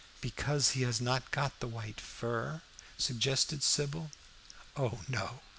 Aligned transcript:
"Because 0.19 0.71
he 0.71 0.81
has 0.81 0.99
not 0.99 1.29
got 1.29 1.59
the 1.59 1.67
white 1.67 2.01
fur?" 2.01 2.63
suggested 2.97 3.61
Sybil. 3.61 4.09
"Oh 4.75 5.01
no! 5.07 5.41